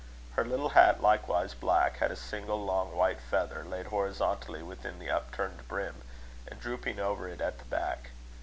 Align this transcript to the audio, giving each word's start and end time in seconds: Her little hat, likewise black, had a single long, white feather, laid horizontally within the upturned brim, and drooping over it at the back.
Her 0.31 0.43
little 0.43 0.69
hat, 0.69 0.99
likewise 1.03 1.53
black, 1.53 1.97
had 1.97 2.09
a 2.09 2.15
single 2.15 2.65
long, 2.65 2.95
white 2.95 3.21
feather, 3.21 3.63
laid 3.63 3.85
horizontally 3.85 4.63
within 4.63 4.97
the 4.97 5.11
upturned 5.11 5.67
brim, 5.67 6.01
and 6.47 6.59
drooping 6.59 6.99
over 6.99 7.29
it 7.29 7.39
at 7.39 7.59
the 7.59 7.65
back. 7.65 8.09